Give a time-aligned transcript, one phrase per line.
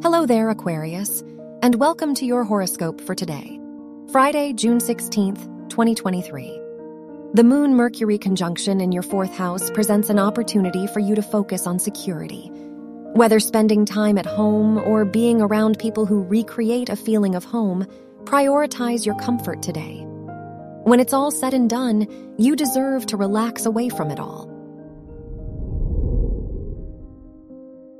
[0.00, 1.24] Hello there, Aquarius,
[1.60, 3.58] and welcome to your horoscope for today,
[4.12, 6.60] Friday, June 16th, 2023.
[7.34, 11.66] The Moon Mercury conjunction in your fourth house presents an opportunity for you to focus
[11.66, 12.48] on security.
[13.14, 17.84] Whether spending time at home or being around people who recreate a feeling of home,
[18.22, 20.04] prioritize your comfort today.
[20.84, 22.06] When it's all said and done,
[22.38, 24.46] you deserve to relax away from it all.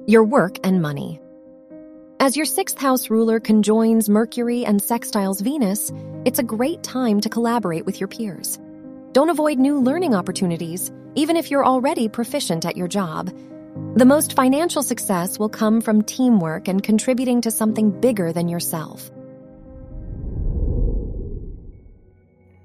[0.07, 1.21] Your work and money.
[2.21, 5.93] As your sixth house ruler conjoins Mercury and sextiles Venus,
[6.25, 8.59] it's a great time to collaborate with your peers.
[9.13, 13.31] Don't avoid new learning opportunities, even if you're already proficient at your job.
[13.95, 19.13] The most financial success will come from teamwork and contributing to something bigger than yourself.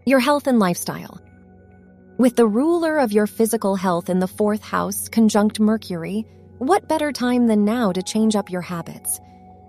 [0.04, 1.22] Your health and lifestyle.
[2.18, 6.26] With the ruler of your physical health in the fourth house conjunct Mercury,
[6.58, 9.20] what better time than now to change up your habits?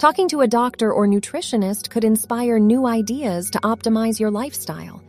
[0.05, 5.03] Talking to a doctor or nutritionist could inspire new ideas to optimize your lifestyle.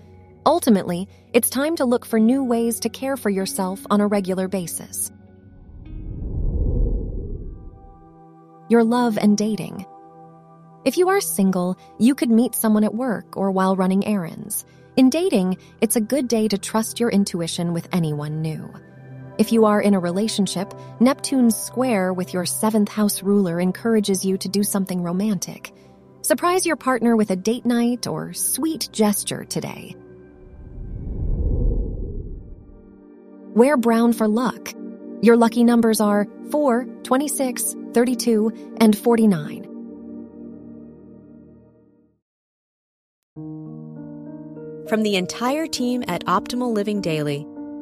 [0.45, 4.47] Ultimately, it's time to look for new ways to care for yourself on a regular
[4.47, 5.11] basis.
[8.69, 9.85] Your love and dating.
[10.85, 14.65] If you are single, you could meet someone at work or while running errands.
[14.95, 18.73] In dating, it's a good day to trust your intuition with anyone new.
[19.37, 24.37] If you are in a relationship, Neptune's square with your seventh house ruler encourages you
[24.37, 25.73] to do something romantic.
[26.21, 29.95] Surprise your partner with a date night or sweet gesture today.
[33.53, 34.73] Wear brown for luck.
[35.21, 39.63] Your lucky numbers are 4, 26, 32, and 49.
[44.87, 47.45] From the entire team at Optimal Living Daily,